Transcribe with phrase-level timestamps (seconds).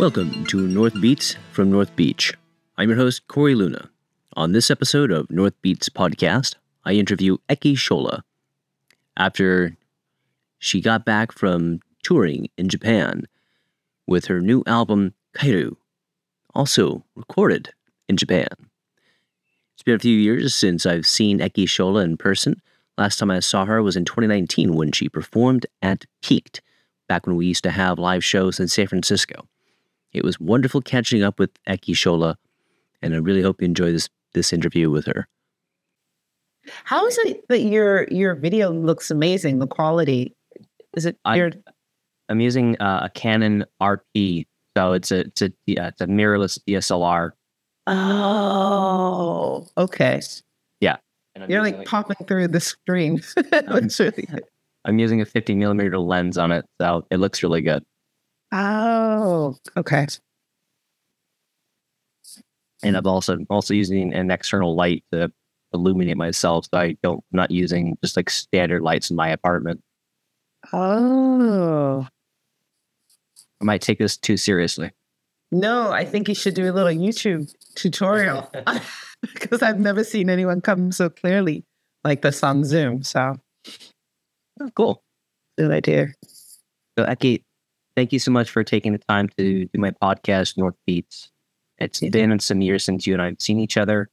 [0.00, 2.34] Welcome to North Beats from North Beach.
[2.78, 3.90] I'm your host, Corey Luna.
[4.34, 6.54] On this episode of North Beats podcast,
[6.84, 8.22] I interview Eki Shola.
[9.16, 9.76] After
[10.58, 13.24] she got back from touring in Japan
[14.06, 15.76] with her new album, Kaeru,
[16.54, 17.74] also recorded
[18.08, 18.48] in Japan.
[19.80, 22.60] It's been a few years since I've seen Eki Shola in person.
[22.98, 26.60] Last time I saw her was in 2019 when she performed at Peaked,
[27.08, 29.48] back when we used to have live shows in San Francisco.
[30.12, 32.34] It was wonderful catching up with Eki Shola,
[33.00, 35.26] and I really hope you enjoy this this interview with her.
[36.84, 39.60] How is it that your your video looks amazing?
[39.60, 40.36] The quality
[40.94, 41.16] is it?
[41.24, 41.52] I, your...
[42.28, 46.58] I'm using uh, a Canon RP, so it's a it's a yeah, it's a mirrorless
[46.68, 47.30] DSLR.
[47.86, 50.20] Oh, okay.
[50.80, 50.96] Yeah,
[51.48, 53.22] you're like, like popping through the screen.
[53.36, 54.28] it's really.
[54.84, 57.84] I'm using a 50 millimeter lens on it, so it looks really good.
[58.52, 60.06] Oh, okay.
[62.82, 65.30] And I'm also also using an external light to
[65.72, 69.82] illuminate myself, so I don't I'm not using just like standard lights in my apartment.
[70.72, 72.06] Oh,
[73.60, 74.92] I might take this too seriously.
[75.52, 78.50] No, I think you should do a little YouTube tutorial
[79.22, 81.64] because I've never seen anyone come so clearly
[82.04, 83.02] like this on Zoom.
[83.02, 83.36] So,
[84.60, 85.02] oh, cool.
[85.58, 86.08] Good idea.
[86.98, 87.44] So, Eki,
[87.96, 91.30] thank you so much for taking the time to do my podcast, North Beats.
[91.78, 92.10] It's yeah.
[92.10, 94.08] been some years since you and I have seen each other.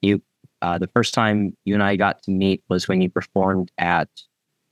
[0.00, 0.22] You,
[0.62, 4.08] uh, the first time you and I got to meet was when you performed at,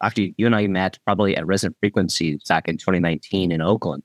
[0.03, 4.03] actually, you and I met probably at Resonant Frequencies back in 2019 in Oakland.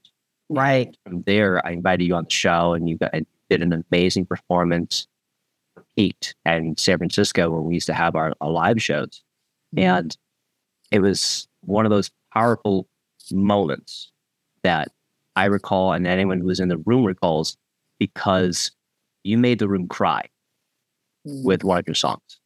[0.49, 0.95] Right.
[1.05, 3.13] From there, I invited you on the show and you got,
[3.49, 5.07] did an amazing performance
[5.73, 9.23] for Pete and San Francisco when we used to have our, our live shows.
[9.75, 9.87] Mm-hmm.
[9.87, 10.17] And
[10.91, 12.87] it was one of those powerful
[13.31, 14.11] moments
[14.63, 14.89] that
[15.35, 17.57] I recall and anyone who was in the room recalls
[17.99, 18.71] because
[19.23, 20.27] you made the room cry
[21.27, 21.43] mm.
[21.43, 22.39] with one of your songs.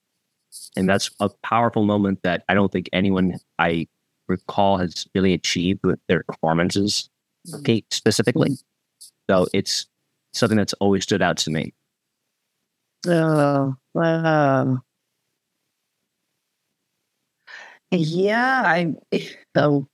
[0.75, 3.87] And that's a powerful moment that I don't think anyone I
[4.27, 7.09] recall has really achieved with their performances,
[7.63, 8.51] Kate specifically.
[9.29, 9.87] So it's
[10.33, 11.73] something that's always stood out to me.
[13.07, 14.81] Oh, wow.
[17.91, 18.93] Yeah, I
[19.55, 19.87] so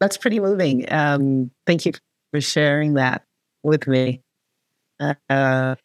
[0.00, 0.90] that's pretty moving.
[0.92, 1.92] Um, thank you
[2.32, 3.24] for sharing that
[3.62, 4.22] with me.
[5.00, 5.76] Uh,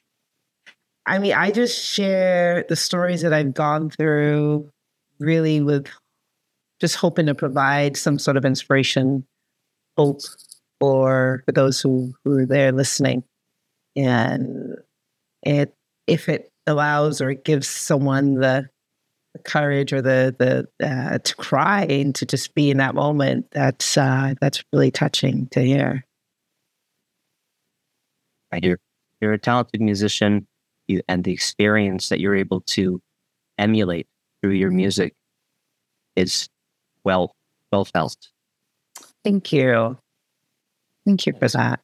[1.06, 4.70] I mean, I just share the stories that I've gone through,
[5.20, 5.88] really with
[6.82, 9.26] just hoping to provide some sort of inspiration,
[9.98, 10.22] hope
[10.80, 13.24] for for those who who are there listening,
[13.98, 14.78] and
[15.44, 15.74] it
[16.06, 18.70] if it allows or gives someone the,
[19.34, 23.48] the courage or the the uh, to cry and to just be in that moment,
[23.52, 26.06] that's uh, that's really touching to hear.
[28.52, 28.80] I hear
[29.20, 30.48] you're a talented musician
[30.88, 33.02] you, and the experience that you're able to
[33.58, 34.08] emulate
[34.42, 35.14] through your music
[36.16, 36.48] is
[37.04, 37.34] well
[37.72, 38.30] well felt.
[39.24, 39.98] Thank you.
[41.06, 41.82] Thank you for that.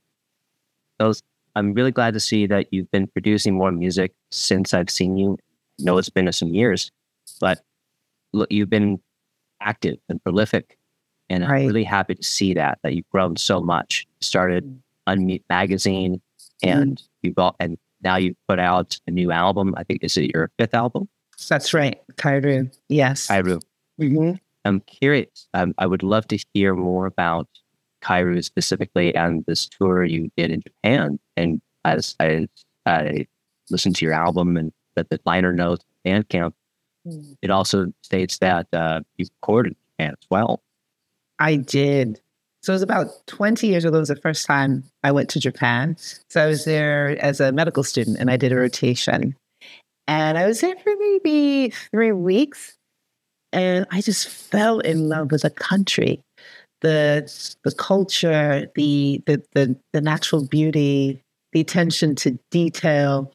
[0.99, 1.21] Those,
[1.55, 5.37] I'm really glad to see that you've been producing more music since I've seen you.
[5.79, 6.91] I know it's been some years,
[7.39, 7.61] but
[8.33, 8.99] look, you've been
[9.61, 10.77] active and prolific.
[11.29, 11.61] And right.
[11.61, 14.05] I'm really happy to see that, that you've grown so much.
[14.19, 16.21] You started Unmute Magazine
[16.61, 19.73] and mm you got and now you've put out a new album.
[19.77, 21.07] I think is it your fifth album?
[21.47, 22.69] That's right, Kaeru.
[22.89, 23.61] Yes, Kaeru.
[23.99, 24.33] Mm-hmm.
[24.65, 25.47] I'm curious.
[25.53, 27.47] Um, I would love to hear more about
[28.03, 31.19] Kaeru specifically and this tour you did in Japan.
[31.37, 32.47] And as I,
[32.85, 33.27] I
[33.69, 36.53] listened to your album and that the liner notes, Bandcamp,
[37.07, 37.37] mm.
[37.41, 40.61] it also states that uh, you recorded in Japan as well.
[41.39, 42.21] I did.
[42.61, 43.97] So it was about 20 years ago.
[43.97, 45.97] It was the first time I went to Japan.
[46.29, 49.35] So I was there as a medical student and I did a rotation.
[50.07, 52.77] And I was there for maybe three weeks.
[53.51, 56.21] And I just fell in love with the country,
[56.83, 63.33] the the culture, the the the, the natural beauty, the attention to detail,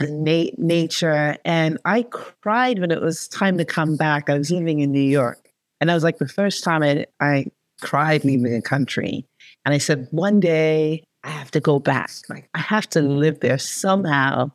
[0.00, 1.36] na- nature.
[1.44, 4.30] And I cried when it was time to come back.
[4.30, 5.48] I was living in New York.
[5.80, 7.46] And I was like the first time I, I
[7.80, 9.26] cried leaving the country.
[9.64, 12.10] And I said, one day I have to go back.
[12.28, 14.52] Like I have to live there somehow.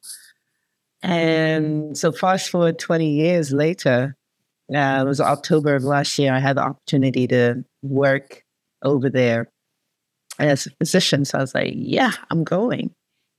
[1.04, 4.16] And so fast forward 20 years later,
[4.74, 8.44] uh, it was October of last year, I had the opportunity to work
[8.84, 9.50] over there
[10.40, 11.26] as a physician.
[11.26, 12.92] So I was like, yeah, I'm going.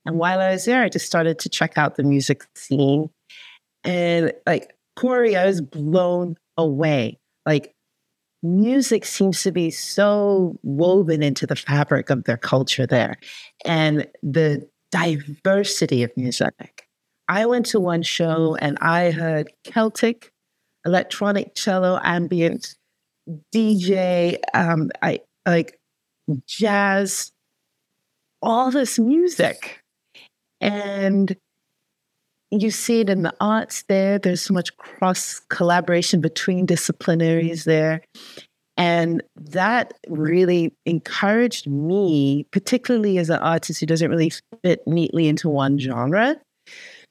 [0.05, 3.09] And while I was there, I just started to check out the music scene.
[3.83, 7.19] And like Corey, I was blown away.
[7.45, 7.73] Like
[8.41, 13.17] music seems to be so woven into the fabric of their culture there
[13.65, 16.87] and the diversity of music.
[17.27, 20.31] I went to one show and I heard Celtic,
[20.85, 22.75] electronic cello, ambient,
[23.53, 25.79] DJ, um, I like
[26.45, 27.31] jazz,
[28.41, 29.81] all this music.
[30.61, 31.35] And
[32.51, 34.19] you see it in the arts there.
[34.19, 38.01] There's so much cross collaboration between disciplinaries there.
[38.75, 44.31] And that really encouraged me, particularly as an artist who doesn't really
[44.63, 46.37] fit neatly into one genre,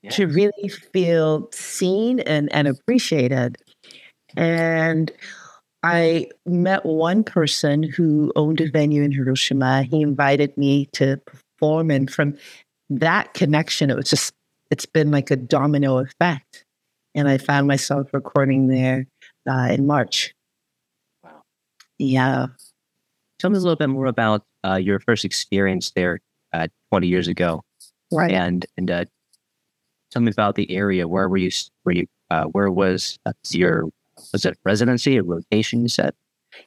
[0.02, 0.10] yeah.
[0.10, 3.56] to really feel seen and, and appreciated.
[4.36, 5.10] And
[5.82, 9.84] I met one person who owned a venue in Hiroshima.
[9.84, 11.90] He invited me to perform.
[11.90, 12.36] And from
[12.90, 14.32] that connection, it was just
[14.70, 16.64] it's been like a domino effect.
[17.14, 19.06] And I found myself recording there
[19.48, 20.34] uh, in March.
[21.24, 21.42] Wow.
[21.98, 22.46] Yeah.
[23.38, 26.20] Tell me a little bit more about uh, your first experience there
[26.52, 27.62] uh, 20 years ago.
[28.12, 28.32] Right.
[28.32, 29.04] And, and uh,
[30.10, 31.06] tell me about the area.
[31.08, 31.50] Where were you?
[31.84, 32.06] Were you?
[32.31, 33.88] Uh, where was uh, your?
[34.32, 35.82] Was it residency or rotation?
[35.82, 36.14] You said.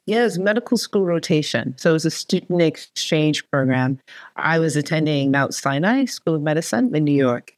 [0.06, 1.74] Yeah, it was medical school rotation.
[1.76, 3.98] So it was a student exchange program.
[4.36, 7.52] I was attending Mount Sinai School of Medicine in New York.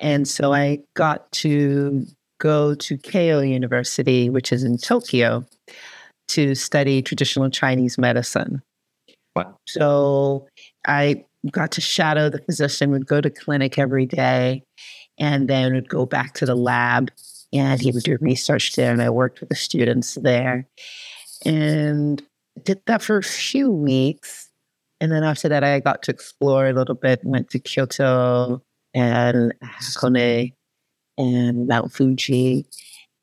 [0.00, 2.06] And so I got to
[2.40, 5.44] go to Keio University, which is in Tokyo,
[6.28, 8.62] to study traditional Chinese medicine.
[9.34, 9.56] Wow.
[9.66, 10.46] So
[10.86, 14.62] I got to shadow the physician, would go to clinic every day,
[15.18, 17.10] and then would go back to the lab
[17.52, 18.92] and he would do research there.
[18.92, 20.66] And I worked with the students there
[21.44, 22.22] and
[22.62, 24.50] did that for a few weeks.
[25.00, 28.62] And then after that, I got to explore a little bit, went to Kyoto,
[28.94, 30.52] and Hakone
[31.16, 32.66] and Mount Fuji.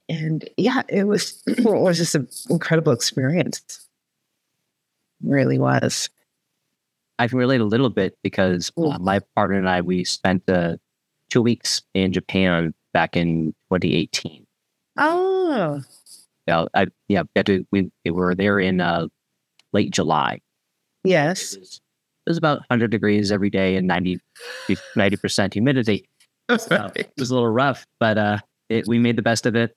[0.07, 3.87] And yeah, it was it was just an incredible experience.
[5.23, 6.09] It really was.
[7.17, 10.77] I can relate a little bit because uh, my partner and I we spent uh,
[11.35, 14.45] two weeks in Japan back in 2018.
[14.97, 15.81] Oh,
[16.47, 19.07] yeah, I, yeah, we, we, we were there in uh,
[19.73, 20.39] late July.
[21.03, 21.81] Yes, it
[22.25, 24.17] was about 100 degrees every day and 90
[25.17, 26.07] percent humidity.
[26.59, 28.37] So it was a little rough, but uh,
[28.69, 29.75] it, we made the best of it.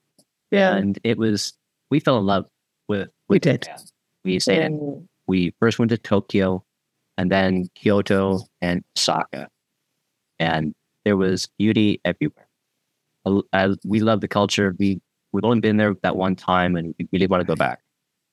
[0.50, 1.54] Yeah, and it was
[1.90, 2.44] we fell in love
[2.88, 3.08] with.
[3.08, 3.62] with we did.
[3.62, 3.78] Japan.
[4.22, 5.08] We stayed in.
[5.26, 6.62] We first went to Tokyo,
[7.16, 9.48] and then Kyoto and Osaka,
[10.38, 10.74] and
[11.08, 12.46] there was beauty everywhere.
[13.54, 14.76] I, we love the culture.
[14.78, 15.00] We
[15.32, 17.80] we've only been there that one time, and we really want to go back.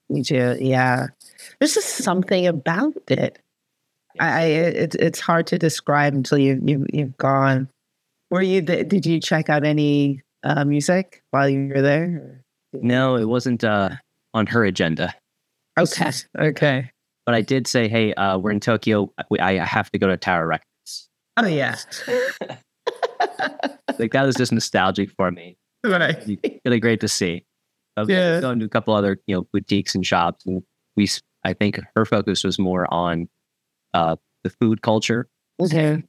[0.10, 0.58] Me too.
[0.60, 1.08] Yeah,
[1.60, 3.40] there's just something about it.
[4.20, 7.70] I, it, it's hard to describe until you, you you've gone.
[8.30, 8.62] Were you?
[8.62, 12.42] Did you check out any uh, music while you were there?
[12.74, 13.92] No, it wasn't uh,
[14.34, 15.16] on her agenda.
[15.80, 16.12] Okay.
[16.38, 16.92] Okay.
[17.26, 19.14] But I did say, hey, uh, we're in Tokyo.
[19.40, 21.10] I have to go to Tower Records.
[21.38, 21.78] Oh yeah.
[24.00, 25.58] like that was just nostalgic for me.
[25.84, 26.18] Right.
[26.66, 27.46] Really great to see.
[27.98, 28.42] I've yeah.
[28.42, 30.64] gone to a couple other you know boutiques and shops, and
[30.96, 31.08] we.
[31.44, 33.30] I think her focus was more on
[33.94, 35.30] uh, the food culture
[35.62, 36.04] okay.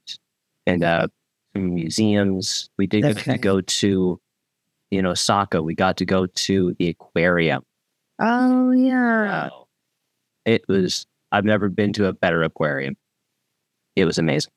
[0.67, 1.09] and uh,
[1.55, 2.71] some museums.
[2.79, 3.13] We did okay.
[3.13, 4.21] get to go to,
[4.91, 5.63] you know, Osaka.
[5.63, 7.63] We got to go to the aquarium.
[8.19, 9.51] Oh yeah.
[10.47, 11.07] It was.
[11.33, 12.97] I've never been to a better aquarium.
[13.95, 14.53] It was amazing.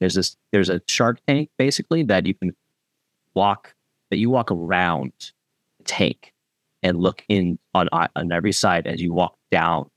[0.00, 0.36] There's this.
[0.52, 2.54] There's a shark tank basically that you can
[3.34, 3.74] walk.
[4.10, 5.12] That you walk around
[5.78, 6.32] the tank
[6.82, 9.90] and look in on on every side as you walk down,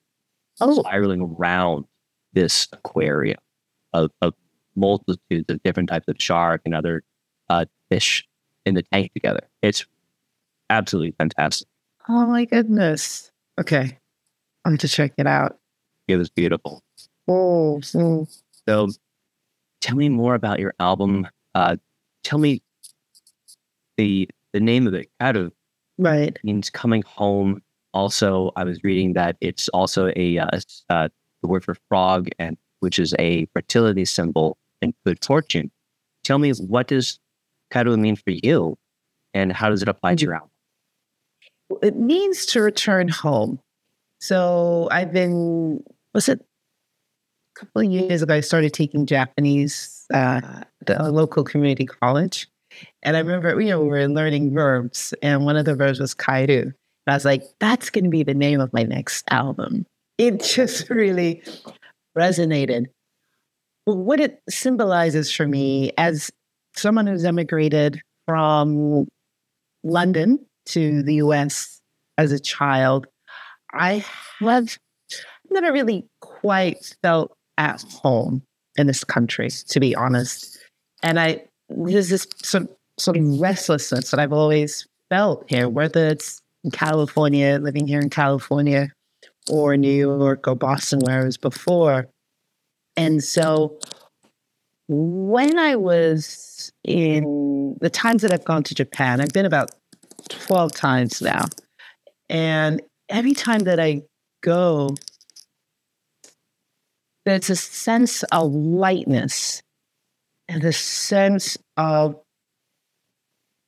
[0.61, 0.79] oh.
[0.79, 1.85] spiraling around
[2.33, 3.39] this aquarium
[3.93, 4.33] of, of
[4.75, 7.03] multitudes of different types of shark and other
[7.49, 8.27] uh, fish
[8.65, 9.47] in the tank together.
[9.61, 9.85] It's
[10.69, 11.67] absolutely fantastic.
[12.07, 13.31] Oh my goodness.
[13.59, 13.97] Okay.
[14.65, 15.57] I'm to check it out.
[16.07, 16.83] It was beautiful.
[17.27, 18.27] Oh, so
[19.87, 21.27] tell me more about your album.
[21.55, 21.77] Uh,
[22.23, 22.61] tell me
[23.95, 25.09] the the name of it.
[25.19, 25.53] Out of
[25.97, 27.61] right means coming home.
[27.93, 31.07] Also, I was reading that it's also a uh, uh,
[31.41, 35.71] the word for frog, and which is a fertility symbol and good fortune.
[36.23, 37.19] Tell me, what does
[37.71, 38.77] Kaeru mean for you,
[39.33, 40.49] and how does it apply to your album?
[41.81, 43.59] It means to return home.
[44.19, 46.43] So I've been, was it
[47.59, 52.47] couple of years ago, I started taking Japanese uh, at a local community college.
[53.03, 56.13] And I remember, you know, we were learning verbs, and one of the verbs was
[56.13, 56.63] kaeru.
[56.63, 56.73] And
[57.07, 59.85] I was like, that's going to be the name of my next album
[60.17, 61.43] it just really
[62.17, 62.85] resonated.
[63.85, 66.29] What it symbolizes for me as
[66.75, 69.07] someone who's emigrated from
[69.83, 71.79] London to the US
[72.17, 73.07] as a child,
[73.73, 74.03] I
[74.39, 74.77] have
[75.49, 78.43] never really quite felt at home
[78.75, 80.59] in this country, to be honest.
[81.03, 82.67] And I there's this sort
[82.99, 88.09] sort of restlessness that I've always felt here, whether it's in California, living here in
[88.09, 88.91] California,
[89.49, 92.07] or New York or Boston, where I was before.
[92.95, 93.79] And so
[94.87, 99.71] when I was in the times that I've gone to Japan, I've been about
[100.29, 101.45] 12 times now.
[102.29, 104.01] And every time that I
[104.41, 104.95] go,
[107.27, 109.61] there's a sense of lightness
[110.47, 112.15] and a sense of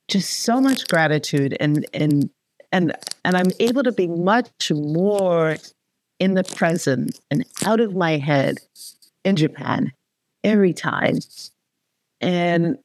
[0.08, 2.30] just so much gratitude and and
[2.72, 5.56] and and I'm able to be much more
[6.18, 8.60] in the present and out of my head
[9.26, 9.92] in Japan
[10.42, 11.18] every time.
[12.22, 12.78] And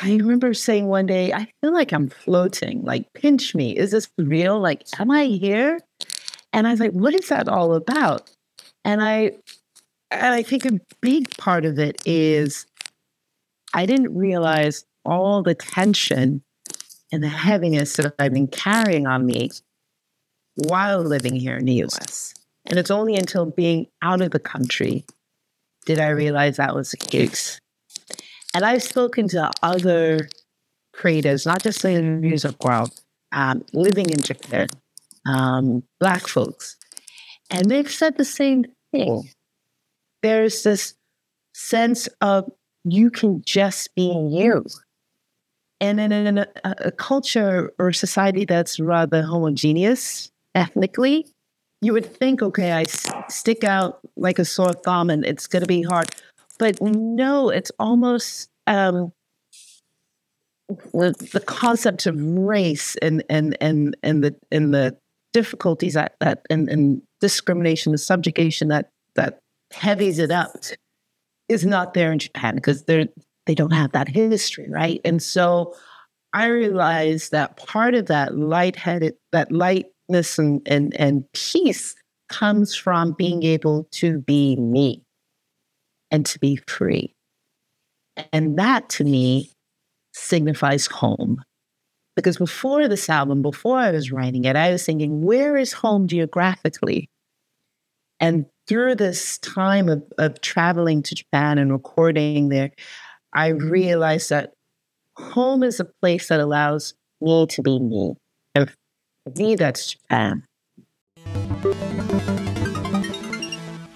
[0.00, 3.76] I remember saying one day, I feel like I'm floating, like, pinch me.
[3.76, 4.58] Is this real?
[4.58, 5.78] Like, am I here?
[6.52, 8.30] And I was like, what is that all about?
[8.84, 9.32] And I
[10.10, 12.66] and I think a big part of it is
[13.72, 16.42] I didn't realize all the tension
[17.12, 19.50] and the heaviness that I've been carrying on me
[20.56, 22.34] while living here in the US.
[22.66, 25.04] And it's only until being out of the country
[25.86, 27.60] did I realize that was the case.
[28.54, 30.28] And I've spoken to other
[30.94, 33.00] creators, not just in the music world,
[33.32, 34.68] um, living in Japan,
[35.26, 36.76] um, Black folks,
[37.50, 39.30] and they've said the same thing.
[40.22, 40.94] There's this
[41.52, 42.50] sense of
[42.84, 44.64] you can just be you.
[45.80, 51.26] And in, in a, a culture or society that's rather homogeneous ethnically,
[51.80, 52.84] you would think, okay, I
[53.28, 56.08] stick out like a sore thumb and it's going to be hard.
[56.58, 59.12] But no, it's almost um,
[60.68, 64.96] the, the concept of race and and and and the and the
[65.34, 69.40] difficulties that that and, and discrimination, the subjugation that that
[69.72, 70.52] heavies it up
[71.48, 73.06] is not there in Japan because they're
[73.46, 75.00] they don't have that history, right?
[75.04, 75.74] And so
[76.32, 81.94] I realized that part of that lightheaded, that lightness and, and, and peace
[82.28, 85.02] comes from being able to be me
[86.10, 87.14] and to be free.
[88.32, 89.52] And that to me
[90.12, 91.42] signifies home.
[92.16, 96.06] Because before this album, before I was writing it, I was thinking, where is home
[96.06, 97.10] geographically?
[98.20, 102.70] And through this time of, of traveling to Japan and recording there,
[103.32, 104.52] I realized that
[105.16, 108.14] home is a place that allows me to be me.
[108.54, 108.70] And
[109.28, 110.44] V, that's Japan.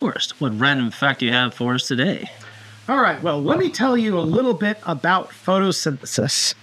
[0.01, 2.29] Forrest, what random fact do you have for us today?
[2.89, 6.55] All right, well, let me tell you a little bit about photosynthesis.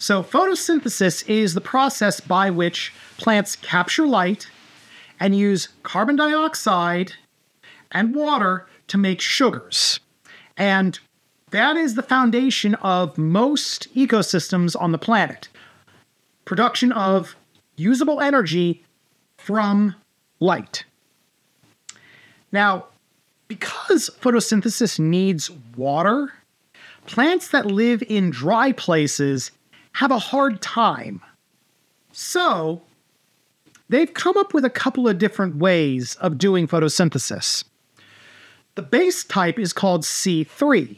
[0.00, 4.48] So, photosynthesis is the process by which plants capture light
[5.20, 7.12] and use carbon dioxide
[7.92, 10.00] and water to make sugars.
[10.56, 10.98] And
[11.50, 15.48] that is the foundation of most ecosystems on the planet.
[16.46, 17.36] Production of
[17.76, 18.82] usable energy
[19.36, 19.94] from
[20.40, 20.84] light.
[22.50, 22.86] Now,
[23.48, 26.32] because photosynthesis needs water,
[27.04, 29.50] plants that live in dry places
[29.92, 31.20] have a hard time.
[32.12, 32.82] So,
[33.88, 37.64] they've come up with a couple of different ways of doing photosynthesis.
[38.74, 40.96] The base type is called C3,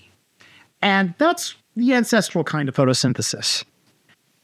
[0.81, 3.65] and that's the ancestral kind of photosynthesis.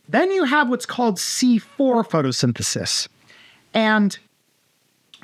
[0.09, 3.09] Then you have what's called C4 photosynthesis.
[3.75, 4.19] And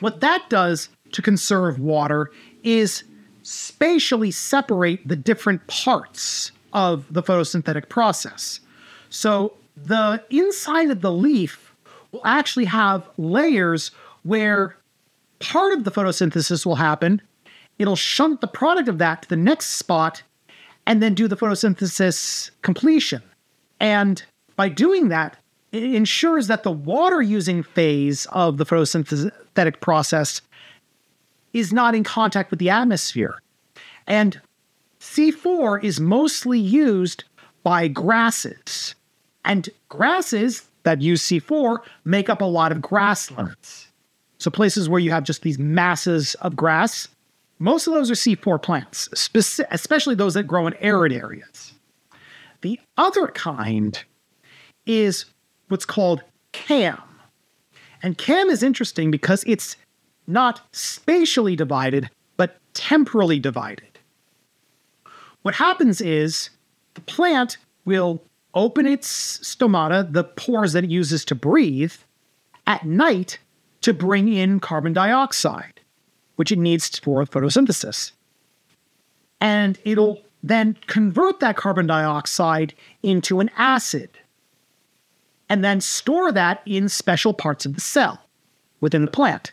[0.01, 2.31] what that does to conserve water
[2.63, 3.05] is
[3.43, 8.61] spatially separate the different parts of the photosynthetic process.
[9.15, 11.73] So the inside of the leaf
[12.11, 13.93] will actually have layers
[14.25, 14.77] where
[15.39, 17.23] part of the photosynthesis will happen.
[17.79, 20.25] It'll shunt the product of that to the next spot
[20.85, 23.23] and then do the photosynthesis completion.
[23.79, 24.21] And
[24.57, 25.37] by doing that,
[25.71, 30.43] it ensures that the water using phase of the photosynthetic process
[31.53, 33.41] is not in contact with the atmosphere.
[34.09, 34.41] And
[34.99, 37.23] C4 is mostly used
[37.63, 38.97] by grasses.
[39.45, 43.89] And grasses that use C4 make up a lot of grasslands.
[44.39, 47.09] So, places where you have just these masses of grass,
[47.59, 49.09] most of those are C4 plants,
[49.71, 51.73] especially those that grow in arid areas.
[52.61, 54.03] The other kind
[54.87, 55.27] is
[55.69, 56.23] what's called
[56.53, 57.01] CAM.
[58.03, 59.77] And CAM is interesting because it's
[60.27, 63.99] not spatially divided, but temporally divided.
[65.43, 66.51] What happens is
[66.95, 68.23] the plant will
[68.55, 71.95] open its stomata, the pores that it uses to breathe,
[72.67, 73.39] at night
[73.83, 75.81] to bring in carbon dioxide,
[76.37, 78.13] which it needs for photosynthesis.
[79.41, 84.11] And it'll then convert that carbon dioxide into an acid
[85.49, 88.21] and then store that in special parts of the cell
[88.81, 89.53] within the plant.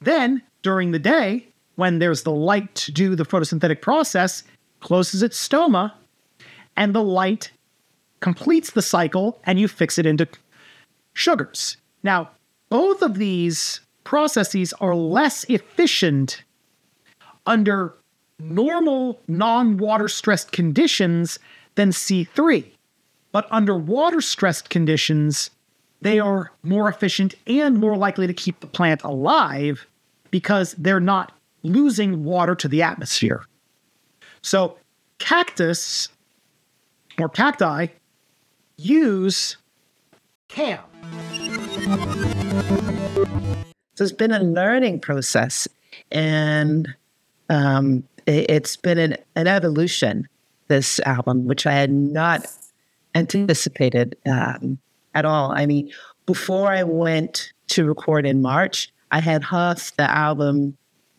[0.00, 4.42] Then, during the day, when there's the light to do the photosynthetic process,
[4.80, 5.92] closes its stoma,
[6.76, 7.50] and the light
[8.22, 10.26] completes the cycle, and you fix it into
[11.12, 11.76] sugars.
[12.02, 12.30] Now,
[12.70, 16.42] both of these processes are less efficient
[17.44, 17.94] under
[18.38, 21.38] normal non water stressed conditions
[21.74, 22.64] than C3.
[23.32, 25.50] But under water stressed conditions,
[26.00, 29.86] they are more efficient and more likely to keep the plant alive
[30.30, 33.44] because they're not losing water to the atmosphere.
[34.42, 34.76] So,
[35.18, 36.08] cactus
[37.18, 37.88] or cacti
[38.84, 39.56] use
[40.48, 40.80] CAM.
[43.94, 45.68] So it's been a learning process
[46.10, 46.88] and
[47.48, 50.28] um, it, has been an, an, evolution,
[50.68, 52.46] this album, which I had not
[53.14, 54.78] anticipated um,
[55.14, 55.52] at all.
[55.52, 55.92] I mean,
[56.26, 60.76] before I went to record in March, I had half the album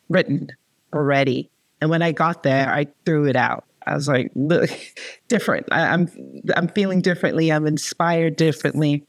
[0.10, 0.50] written
[0.94, 1.50] already.
[1.82, 3.66] And when I got there, I threw it out.
[3.86, 4.70] I was like, look,
[5.28, 5.68] different.
[5.72, 6.10] I, I'm
[6.56, 7.52] I'm feeling differently.
[7.52, 9.06] I'm inspired differently.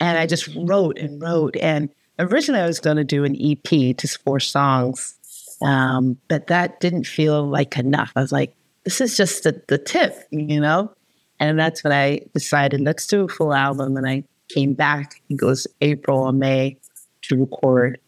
[0.00, 1.56] And I just wrote and wrote.
[1.56, 1.88] And
[2.18, 5.14] originally I was going to do an EP, just four songs.
[5.62, 8.12] Um, but that didn't feel like enough.
[8.14, 10.92] I was like, this is just the, the tip, you know?
[11.40, 13.96] And that's when I decided, let's do a full album.
[13.96, 16.76] And I came back, it was April or May
[17.22, 17.98] to record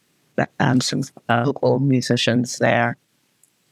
[0.60, 2.96] um, some uh, local musicians there.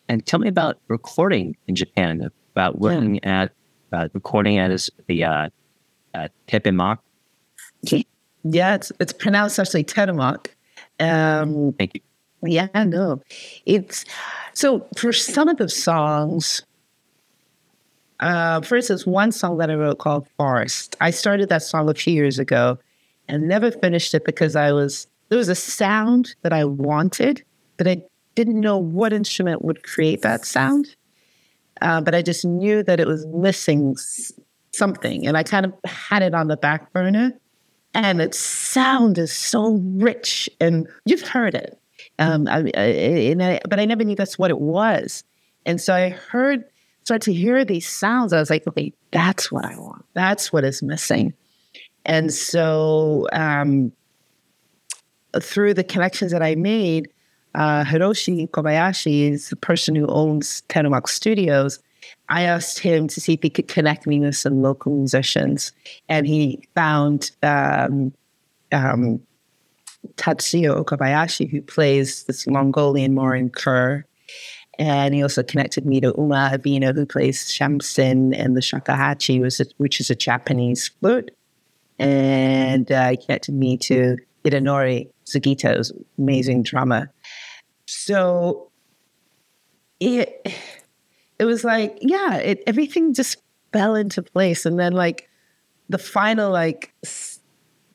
[0.08, 3.42] And tell me about recording in Japan, about working yeah.
[3.42, 3.52] at,
[3.92, 5.48] uh, recording at the uh,
[6.14, 6.98] at Tepemak.
[8.44, 10.48] Yeah, it's, it's pronounced actually Tepemak.
[11.00, 12.00] Um, Thank you.
[12.42, 13.20] Yeah, no.
[13.64, 14.04] It's
[14.52, 16.62] so for some of the songs,
[18.20, 20.96] uh, for instance, one song that I wrote called Forest.
[21.00, 22.78] I started that song a few years ago
[23.28, 27.42] and never finished it because I was there was a sound that I wanted,
[27.76, 28.02] but I
[28.36, 30.94] didn't know what instrument would create that sound.
[31.82, 33.96] Uh, but I just knew that it was missing
[34.72, 37.32] something, and I kind of had it on the back burner.
[37.92, 41.80] And its sound is so rich, and you've heard it.
[42.18, 45.24] Um, I, I, but I never knew that's what it was.
[45.64, 46.64] And so I heard
[47.06, 50.04] started to hear these sounds, I was like, okay, that's what I want.
[50.14, 51.34] That's what is missing.
[52.04, 53.92] And so um,
[55.40, 57.08] through the connections that I made,
[57.56, 61.80] uh, Hiroshi Kobayashi is the person who owns Terumak Studios.
[62.28, 65.72] I asked him to see if he could connect me with some local musicians,
[66.08, 68.12] and he found um,
[68.72, 69.20] um,
[70.16, 74.04] Tatsuya Okabayashi, who plays this Mongolian Morin Khuur
[74.78, 79.40] and he also connected me to Uma Abino, who plays shamisen and the shakuhachi,
[79.78, 81.30] which is a Japanese flute.
[81.98, 87.10] And uh, he connected me to Hidenori Sugita, who's amazing drummer.
[87.86, 88.70] So
[90.00, 90.46] it
[91.38, 93.38] it was like, yeah, it, everything just
[93.72, 94.66] fell into place.
[94.66, 95.28] And then like
[95.88, 96.94] the final, like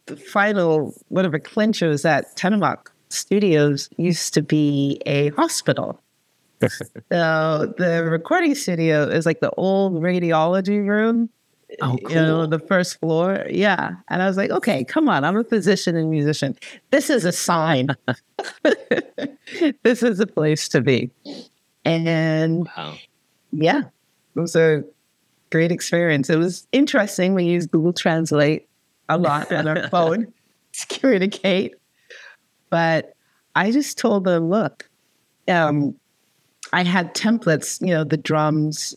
[0.05, 6.01] the final whatever clincher was that Terumak Studios used to be a hospital
[7.11, 11.29] so the recording studio is like the old radiology room.
[11.81, 12.11] Oh, cool.
[12.11, 13.45] You know, the first floor.
[13.49, 13.95] Yeah.
[14.09, 15.23] And I was like, okay, come on.
[15.23, 16.55] I'm a physician and musician.
[16.91, 17.89] This is a sign.
[19.83, 21.09] this is a place to be.
[21.83, 22.95] And wow.
[23.51, 23.81] yeah,
[24.35, 24.83] it was a
[25.49, 26.29] great experience.
[26.29, 27.33] It was interesting.
[27.33, 28.67] We used Google Translate
[29.09, 30.31] a lot on our phone
[30.73, 31.75] to communicate.
[32.69, 33.15] But
[33.55, 34.89] I just told them, look,
[35.47, 35.95] um,
[36.73, 38.95] I had templates, you know, the drums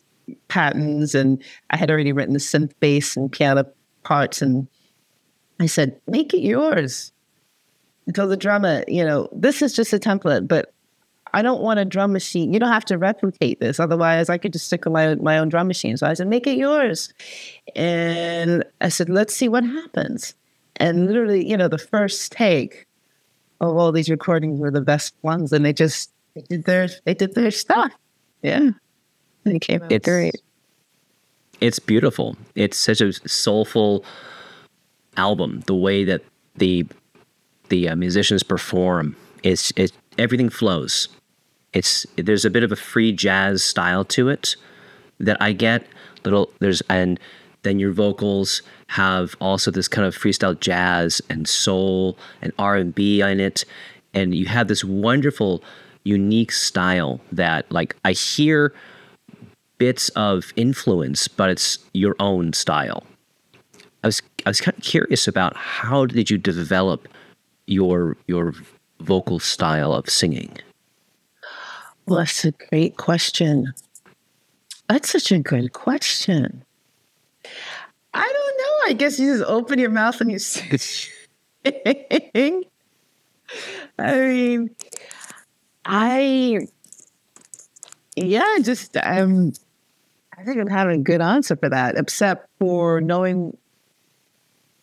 [0.48, 3.66] patterns, and I had already written the synth bass and piano
[4.02, 4.42] parts.
[4.42, 4.68] And
[5.60, 7.12] I said, make it yours.
[8.06, 10.72] And told the drummer, you know, this is just a template, but
[11.32, 12.52] I don't want a drum machine.
[12.52, 13.80] You don't have to replicate this.
[13.80, 15.96] Otherwise, I could just stick with my, my own drum machine.
[15.96, 17.12] So I said, make it yours.
[17.74, 20.34] And I said, let's see what happens.
[20.76, 22.86] And literally, you know, the first take
[23.60, 25.52] of all these recordings were the best ones.
[25.52, 27.90] And they just they did their they did their stuff.
[27.92, 27.98] Oh.
[28.42, 28.70] Yeah.
[29.60, 30.40] Came out it's, great.
[31.60, 32.36] It's beautiful.
[32.54, 34.04] It's such a soulful
[35.16, 35.62] album.
[35.66, 36.22] The way that
[36.56, 36.86] the
[37.68, 41.08] the uh, musicians perform, it's it everything flows.
[41.72, 44.56] It's there's a bit of a free jazz style to it
[45.18, 45.86] that I get.
[46.24, 47.18] Little there's and
[47.62, 53.40] then your vocals have also this kind of freestyle jazz and soul and R&B in
[53.40, 53.64] it
[54.12, 55.62] and you have this wonderful
[56.04, 58.72] unique style that like I hear
[59.78, 63.04] bits of influence but it's your own style.
[64.02, 67.08] I was I was kind of curious about how did you develop
[67.66, 68.54] your your
[69.00, 70.58] vocal style of singing?
[72.06, 73.72] Well, that's a great question.
[74.88, 76.64] That's such a good question.
[78.12, 78.90] I don't know.
[78.90, 80.78] I guess you just open your mouth and you sing.
[83.98, 84.70] I mean,
[85.86, 86.66] I,
[88.16, 89.52] yeah, just, um,
[90.36, 93.56] I think I'm having a good answer for that, except for knowing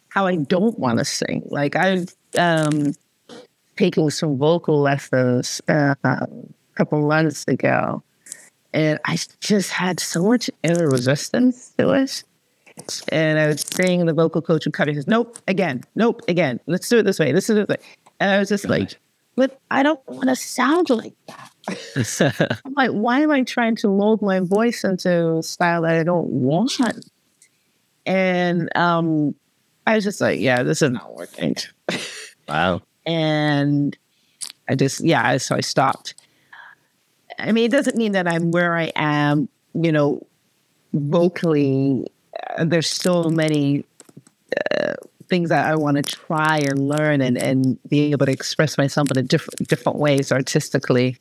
[0.10, 1.44] how I don't want to sing.
[1.46, 2.94] Like I've um,
[3.78, 6.28] taken some vocal lessons uh, a
[6.76, 8.04] couple months ago,
[8.74, 12.24] and I just had so much inner resistance to it.
[13.10, 14.92] And I was saying the vocal coach would cut it.
[14.92, 16.60] He says, "Nope, again, nope, again.
[16.68, 17.32] Let's do it this way.
[17.32, 17.82] This is it."
[18.20, 18.98] And I was just like,
[19.36, 21.51] "But I don't want to sound like that."
[22.20, 26.04] I'm like, why am I trying to mold my voice into a style that I
[26.04, 26.80] don't want?
[28.06, 29.36] And um,
[29.86, 31.56] I was just like, yeah, this is not working.
[32.48, 32.82] wow.
[33.04, 33.98] And
[34.70, 36.14] I just, yeah, so I stopped.
[37.40, 40.22] I mean, it doesn't mean that I'm where I am, you know,
[40.94, 42.06] vocally.
[42.58, 43.86] Uh, there's so many
[44.76, 44.94] uh,
[45.32, 49.10] things that I want to try and learn and, and be able to express myself
[49.12, 51.18] in a different different ways artistically.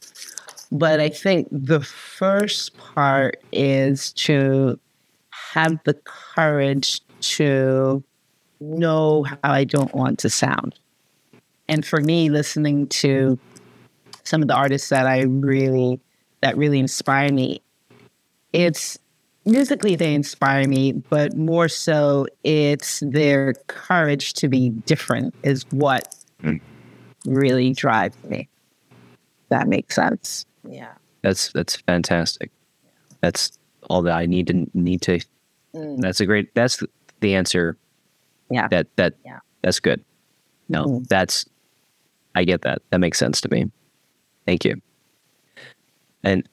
[0.72, 4.78] But I think the first part is to
[5.30, 8.02] have the courage to
[8.60, 10.78] know how I don't want to sound.
[11.68, 13.38] And for me, listening to
[14.24, 16.00] some of the artists that I really
[16.40, 17.60] that really inspire me,
[18.52, 18.98] it's
[19.44, 26.14] musically they inspire me, but more so it's their courage to be different is what
[26.42, 26.60] mm.
[27.26, 28.48] really drives me.
[29.48, 30.46] That makes sense.
[30.70, 30.92] Yeah.
[31.22, 32.50] That's that's fantastic.
[33.20, 35.18] That's all that I need to need to
[35.74, 36.00] mm.
[36.00, 36.82] that's a great that's
[37.20, 37.76] the answer
[38.50, 38.68] yeah.
[38.68, 39.38] That that yeah.
[39.62, 40.04] that's good.
[40.68, 41.04] No, mm-hmm.
[41.08, 41.46] that's
[42.34, 42.82] I get that.
[42.90, 43.70] That makes sense to me.
[44.44, 44.80] Thank you.
[46.22, 46.48] And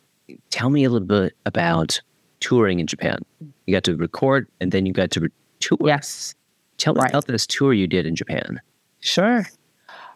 [0.49, 1.99] tell me a little bit about
[2.39, 3.19] touring in Japan.
[3.65, 5.77] You got to record and then you got to tour.
[5.83, 6.35] Yes.
[6.77, 7.09] Tell me right.
[7.09, 8.61] about this tour you did in Japan.
[8.99, 9.45] Sure.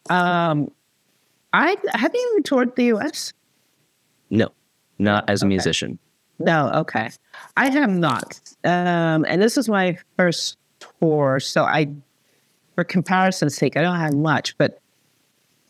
[0.09, 0.71] Um,
[1.53, 3.33] I have you toured the U.S.
[4.31, 4.49] No,
[4.97, 5.49] not as a okay.
[5.49, 5.99] musician.
[6.39, 7.11] No, okay.
[7.55, 8.39] I have not.
[8.63, 11.39] Um, and this is my first tour.
[11.39, 11.87] So I,
[12.73, 14.79] for comparison's sake, I don't have much, but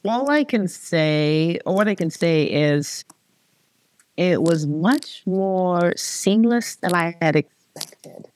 [0.06, 3.04] all I can say, or what I can say is,
[4.18, 8.30] it was much more seamless than I had expected.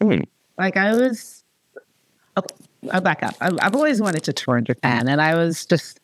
[0.00, 0.24] Mm.
[0.58, 1.44] Like I was,
[2.36, 2.54] okay,
[2.90, 3.34] I'll back up.
[3.40, 6.00] I, I've always wanted to tour in Japan, and I was just,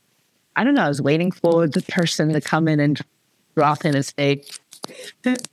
[0.55, 3.00] I don't know, I was waiting for the person to come in and
[3.57, 4.42] drop in and say,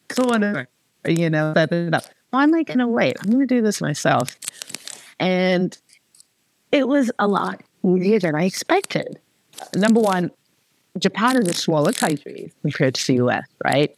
[0.10, 0.68] "Come on,
[1.08, 3.80] you know, set it up." Well, I'm like, no, wait, I'm going to do this
[3.80, 4.36] myself.
[5.20, 5.78] And
[6.72, 9.20] it was a lot easier than I expected.
[9.76, 10.32] Number one,
[10.98, 13.96] Japan is a smaller country compared to the US, right?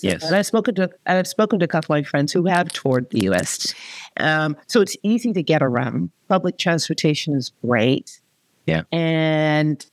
[0.00, 0.24] Yes.
[0.24, 3.10] And I've spoken to I've spoken to a couple of my friends who have toured
[3.10, 3.72] the US.
[4.16, 6.10] Um, so it's easy to get around.
[6.28, 8.20] Public transportation is great.
[8.66, 8.82] Yeah.
[8.90, 9.84] And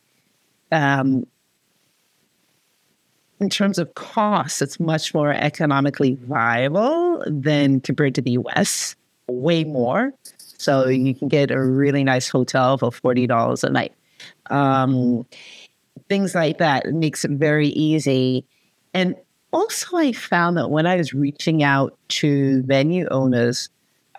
[0.71, 1.25] um,
[3.39, 8.95] in terms of costs, it's much more economically viable than compared to the US,
[9.27, 10.13] way more.
[10.37, 13.93] So you can get a really nice hotel for $40 a night.
[14.49, 15.25] Um,
[16.07, 18.45] things like that makes it very easy.
[18.93, 19.15] And
[19.51, 23.69] also, I found that when I was reaching out to venue owners,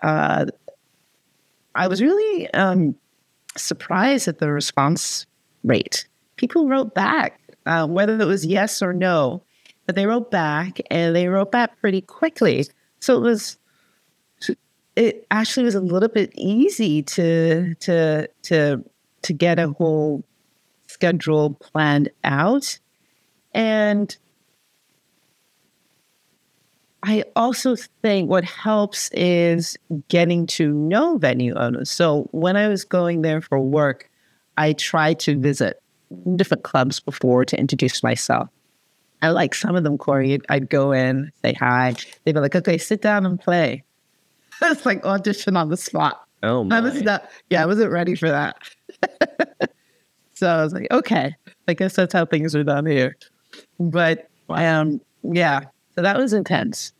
[0.01, 0.45] uh,
[1.75, 2.95] I was really um,
[3.55, 5.25] surprised at the response
[5.63, 6.07] rate.
[6.37, 9.43] People wrote back uh, whether it was yes or no.
[9.85, 12.65] But they wrote back and they wrote back pretty quickly.
[12.99, 13.57] So it was,
[14.95, 18.83] it actually was a little bit easy to, to, to,
[19.21, 20.23] to get a whole
[20.87, 22.79] schedule planned out.
[23.53, 24.15] And
[27.03, 29.77] I also think what helps is
[30.09, 31.89] getting to know venue owners.
[31.89, 34.09] So when I was going there for work,
[34.57, 35.81] I tried to visit
[36.35, 38.49] different clubs before to introduce myself.
[39.21, 40.39] I like some of them, Corey.
[40.49, 41.95] I'd go in, say hi.
[42.23, 43.83] They'd be like, okay, sit down and play.
[44.59, 46.25] It's like audition on the spot.
[46.41, 46.77] Oh, my.
[46.77, 48.57] I was not, yeah, I wasn't ready for that.
[50.33, 51.35] so I was like, okay,
[51.67, 53.17] I guess that's how things are done here.
[53.79, 55.61] But um, yeah,
[55.93, 56.91] so that was intense.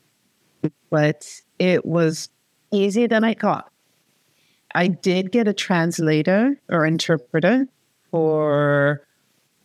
[0.91, 2.29] But it was
[2.71, 3.71] easier than I thought.
[4.75, 7.67] I did get a translator or interpreter
[8.11, 9.01] for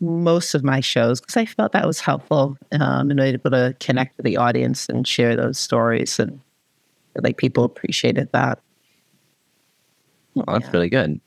[0.03, 4.17] most of my shows because I felt that was helpful um, and able to connect
[4.17, 6.19] with the audience and share those stories.
[6.19, 6.41] And
[7.15, 8.61] like people appreciated that.
[10.37, 11.21] Oh, that's really good.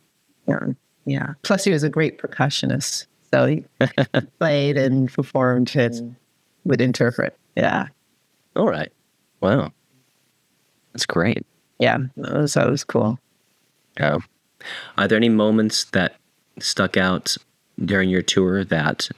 [0.48, 0.68] Yeah.
[1.06, 1.34] Yeah.
[1.44, 3.06] Plus, he was a great percussionist.
[3.32, 3.66] So he
[4.40, 6.16] played and performed and
[6.66, 7.38] would interpret.
[7.56, 7.88] Yeah.
[8.56, 8.92] All right.
[9.42, 9.72] Wow.
[10.94, 11.46] That's great.
[11.80, 12.00] Yeah.
[12.18, 13.20] That was, that was cool.
[14.00, 14.18] Yeah.
[14.98, 16.16] Are there any moments that
[16.60, 17.38] stuck out
[17.84, 19.10] during your tour that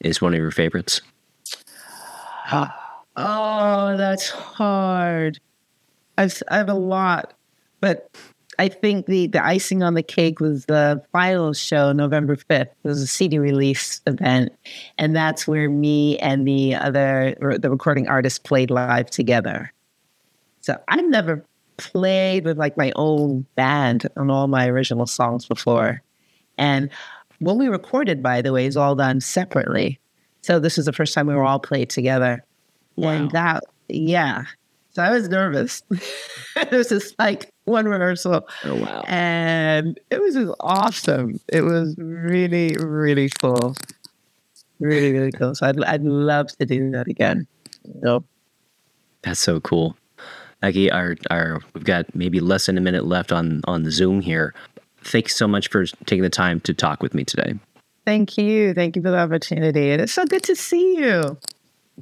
[0.00, 1.00] is one of your favorites?
[3.14, 5.38] Oh, that's hard.
[6.16, 7.34] I've, I have a lot,
[7.80, 8.10] but
[8.58, 12.68] I think the, the icing on the cake was the final show, November 5th.
[12.68, 14.52] It was a CD release event.
[14.98, 19.72] And that's where me and the other, the recording artist played live together.
[20.60, 21.44] So I've never
[21.76, 26.02] played with like my own band on all my original songs before.
[26.58, 26.90] And
[27.38, 29.98] when we recorded, by the way, is all done separately.
[30.42, 31.48] So this is the first time we were mm.
[31.48, 32.44] all played together.
[32.96, 33.10] Wow.
[33.10, 34.44] And that, yeah.
[34.90, 35.82] So I was nervous.
[36.56, 38.46] it was just like one rehearsal.
[38.64, 39.02] Oh, wow.
[39.06, 41.40] And it was just awesome.
[41.48, 43.74] It was really, really cool.
[44.80, 45.54] Really, really cool.
[45.54, 47.46] So I'd, I'd love to do that again.
[48.02, 48.26] Nope.
[49.22, 49.96] That's so cool.
[50.62, 54.20] Eki, our, our, we've got maybe less than a minute left on, on the Zoom
[54.20, 54.54] here.
[55.04, 57.54] Thanks so much for taking the time to talk with me today.
[58.04, 58.74] Thank you.
[58.74, 59.90] Thank you for the opportunity.
[59.90, 61.38] And it's so good to see you.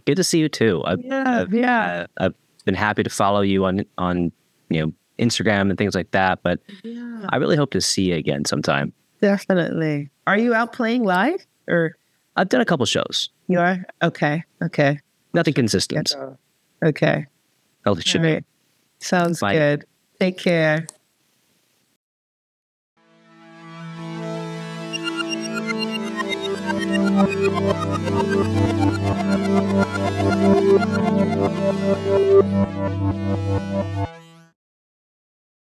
[0.07, 0.83] Good to see you too.
[0.85, 2.07] I've, Yeah, I've, yeah.
[2.19, 2.35] I've
[2.65, 4.33] been happy to follow you on on
[4.69, 6.41] you know Instagram and things like that.
[6.43, 7.27] But Yeah.
[7.31, 8.93] I really hope to see you again sometime.
[9.21, 10.11] Definitely.
[10.27, 11.97] Are you out playing live or
[12.37, 13.85] I've done a couple shows, you are?
[14.03, 14.45] Okay.
[14.63, 15.01] Okay.
[15.35, 16.15] nothing consistent.
[16.83, 17.27] Okay.
[17.85, 18.45] Well, it should right.
[19.01, 19.55] Sounds Bye.
[19.55, 19.85] good.
[20.19, 20.87] Take care.
[27.41, 27.55] Thank
[34.09, 34.20] you.